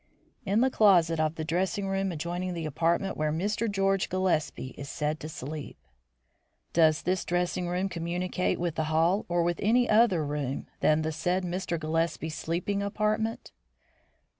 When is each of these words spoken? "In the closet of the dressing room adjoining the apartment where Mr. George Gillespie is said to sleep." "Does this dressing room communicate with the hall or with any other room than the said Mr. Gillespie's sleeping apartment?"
"In 0.47 0.61
the 0.61 0.71
closet 0.71 1.19
of 1.19 1.35
the 1.35 1.45
dressing 1.45 1.87
room 1.87 2.11
adjoining 2.11 2.55
the 2.55 2.65
apartment 2.65 3.15
where 3.17 3.31
Mr. 3.31 3.69
George 3.69 4.09
Gillespie 4.09 4.73
is 4.75 4.89
said 4.89 5.19
to 5.19 5.29
sleep." 5.29 5.77
"Does 6.73 7.03
this 7.03 7.23
dressing 7.23 7.67
room 7.67 7.87
communicate 7.87 8.59
with 8.59 8.73
the 8.73 8.85
hall 8.85 9.27
or 9.29 9.43
with 9.43 9.59
any 9.61 9.87
other 9.87 10.25
room 10.25 10.65
than 10.79 11.03
the 11.03 11.11
said 11.11 11.43
Mr. 11.43 11.79
Gillespie's 11.79 12.33
sleeping 12.35 12.81
apartment?" 12.81 13.51